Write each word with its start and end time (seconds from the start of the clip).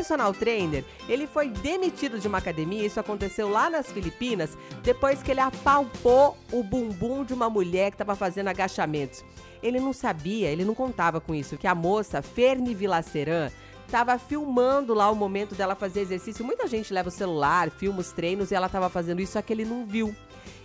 personal 0.00 0.32
trainer, 0.32 0.82
ele 1.06 1.26
foi 1.26 1.50
demitido 1.50 2.18
de 2.18 2.26
uma 2.26 2.38
academia, 2.38 2.86
isso 2.86 2.98
aconteceu 2.98 3.50
lá 3.50 3.68
nas 3.68 3.92
Filipinas, 3.92 4.56
depois 4.82 5.22
que 5.22 5.30
ele 5.30 5.40
apalpou 5.40 6.38
o 6.50 6.62
bumbum 6.62 7.22
de 7.22 7.34
uma 7.34 7.50
mulher 7.50 7.90
que 7.90 7.96
estava 7.96 8.16
fazendo 8.16 8.48
agachamentos. 8.48 9.22
Ele 9.62 9.78
não 9.78 9.92
sabia, 9.92 10.48
ele 10.48 10.64
não 10.64 10.74
contava 10.74 11.20
com 11.20 11.34
isso, 11.34 11.58
que 11.58 11.66
a 11.66 11.74
moça, 11.74 12.22
Ferni 12.22 12.74
Vilaceran, 12.74 13.50
estava 13.84 14.18
filmando 14.18 14.94
lá 14.94 15.10
o 15.10 15.14
momento 15.14 15.54
dela 15.54 15.74
fazer 15.74 16.00
exercício. 16.00 16.46
Muita 16.46 16.66
gente 16.66 16.94
leva 16.94 17.10
o 17.10 17.12
celular, 17.12 17.68
filma 17.68 18.00
os 18.00 18.10
treinos 18.10 18.50
e 18.50 18.54
ela 18.54 18.68
estava 18.68 18.88
fazendo 18.88 19.20
isso, 19.20 19.32
só 19.32 19.42
que 19.42 19.52
ele 19.52 19.66
não 19.66 19.84
viu. 19.84 20.16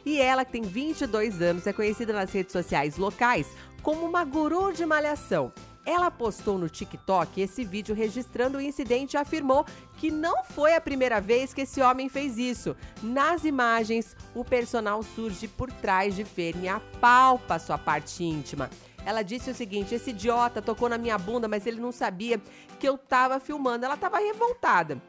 E 0.06 0.22
ela, 0.22 0.46
que 0.46 0.54
tem 0.54 0.62
22 0.62 1.42
anos, 1.42 1.68
é 1.68 1.74
conhecida 1.74 2.14
nas 2.14 2.32
redes 2.32 2.54
sociais 2.54 2.96
locais 2.96 3.48
como 3.82 4.06
uma 4.06 4.24
guru 4.24 4.72
de 4.72 4.86
malhação. 4.86 5.52
Ela 5.86 6.10
postou 6.10 6.58
no 6.58 6.68
TikTok 6.68 7.40
esse 7.40 7.64
vídeo 7.64 7.94
registrando 7.94 8.58
o 8.58 8.62
incidente 8.62 9.14
e 9.14 9.18
afirmou 9.18 9.66
que 9.98 10.10
não 10.10 10.44
foi 10.44 10.74
a 10.74 10.82
primeira 10.82 11.22
vez 11.22 11.54
que 11.54 11.62
esse 11.62 11.80
homem 11.82 12.10
fez 12.10 12.38
isso. 12.38 12.76
Nas 13.04 13.44
imagens, 13.44 14.16
o 14.34 14.44
personal 14.44 15.04
surge 15.04 15.48
por 15.48 15.72
trás 15.72 16.16
de 16.16 16.26
Ferne 16.26 16.66
e 16.66 16.70
apalpa 16.70 17.60
sua 17.60 17.78
parte 17.78 18.24
íntima. 18.24 18.70
Ela 19.06 19.22
disse 19.22 19.52
o 19.52 19.56
seguinte: 19.56 19.94
esse 19.94 20.10
idiota 20.10 20.62
tocou 20.62 20.90
na 20.90 20.98
minha 20.98 21.18
bunda, 21.18 21.48
mas 21.48 21.68
ele 21.68 21.80
não 21.80 21.92
sabia 21.92 22.42
que 22.80 22.90
eu 22.90 22.98
tava 22.98 23.40
filmando. 23.40 23.86
Ela 23.86 23.96
tava 23.96 24.18
revoltada. 24.18 25.00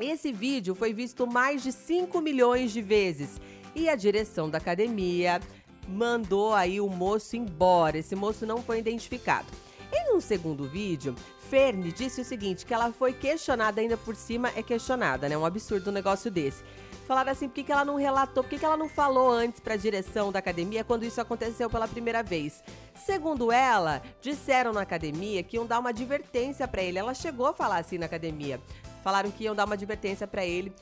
Esse 0.00 0.32
vídeo 0.32 0.74
foi 0.74 0.92
visto 0.92 1.26
mais 1.26 1.62
de 1.62 1.72
5 1.72 2.20
milhões 2.20 2.72
de 2.72 2.80
vezes 2.80 3.40
e 3.74 3.88
a 3.88 3.94
direção 3.94 4.48
da 4.48 4.58
academia 4.58 5.40
mandou 5.88 6.54
aí 6.54 6.80
o 6.80 6.88
moço 6.88 7.36
embora. 7.36 7.98
Esse 7.98 8.14
moço 8.14 8.46
não 8.46 8.62
foi 8.62 8.78
identificado. 8.78 9.46
Em 9.92 10.16
um 10.16 10.20
segundo 10.20 10.66
vídeo, 10.66 11.14
Ferne 11.50 11.92
disse 11.92 12.22
o 12.22 12.24
seguinte, 12.24 12.64
que 12.64 12.72
ela 12.72 12.90
foi 12.90 13.12
questionada 13.12 13.78
ainda 13.78 13.94
por 13.94 14.16
cima, 14.16 14.50
é 14.56 14.62
questionada, 14.62 15.28
né? 15.28 15.36
Um 15.36 15.44
absurdo 15.44 15.90
um 15.90 15.92
negócio 15.92 16.30
desse. 16.30 16.64
Falaram 17.06 17.30
assim, 17.30 17.46
por 17.46 17.56
que, 17.56 17.64
que 17.64 17.72
ela 17.72 17.84
não 17.84 17.96
relatou, 17.96 18.42
por 18.42 18.48
que, 18.48 18.58
que 18.58 18.64
ela 18.64 18.76
não 18.76 18.88
falou 18.88 19.30
antes 19.30 19.60
para 19.60 19.74
a 19.74 19.76
direção 19.76 20.32
da 20.32 20.38
academia 20.38 20.82
quando 20.82 21.04
isso 21.04 21.20
aconteceu 21.20 21.68
pela 21.68 21.86
primeira 21.86 22.22
vez? 22.22 22.64
Segundo 23.04 23.52
ela, 23.52 24.00
disseram 24.22 24.72
na 24.72 24.80
academia 24.80 25.42
que 25.42 25.56
iam 25.56 25.66
dar 25.66 25.78
uma 25.78 25.90
advertência 25.90 26.66
para 26.66 26.82
ele. 26.82 26.98
Ela 26.98 27.12
chegou 27.12 27.46
a 27.46 27.52
falar 27.52 27.78
assim 27.78 27.98
na 27.98 28.06
academia. 28.06 28.58
Falaram 29.04 29.30
que 29.30 29.44
iam 29.44 29.54
dar 29.54 29.66
uma 29.66 29.74
advertência 29.74 30.26
para 30.26 30.46
ele 30.46 30.72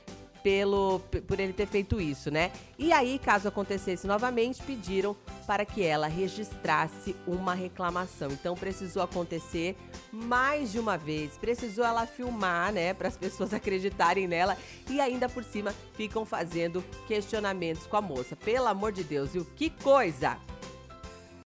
pelo 0.43 1.01
por 1.27 1.39
ele 1.39 1.53
ter 1.53 1.67
feito 1.67 2.01
isso, 2.01 2.31
né? 2.31 2.53
E 2.79 2.93
aí, 2.93 3.19
caso 3.19 3.49
acontecesse 3.49 4.07
novamente, 4.07 4.63
pediram 4.63 5.17
para 5.47 5.65
que 5.65 5.83
ela 5.83 6.07
registrasse 6.07 7.15
uma 7.27 7.55
reclamação. 7.55 8.31
Então 8.31 8.55
precisou 8.55 9.03
acontecer 9.03 9.77
mais 10.13 10.73
de 10.73 10.79
uma 10.79 10.97
vez, 10.97 11.37
precisou 11.37 11.85
ela 11.85 12.07
filmar, 12.07 12.73
né, 12.73 12.93
para 12.95 13.09
as 13.09 13.17
pessoas 13.17 13.53
acreditarem 13.53 14.27
nela 14.27 14.57
e 14.89 15.01
ainda 15.01 15.29
por 15.29 15.45
cima 15.45 15.75
ficam 15.95 16.25
fazendo 16.25 16.85
questionamentos 17.07 17.87
com 17.87 17.97
a 17.97 18.03
moça. 18.03 18.37
Pelo 18.37 18.67
amor 18.67 18.93
de 18.93 19.05
Deus, 19.05 19.33
viu? 19.33 19.47
Que 19.57 19.71
coisa! 19.71 20.39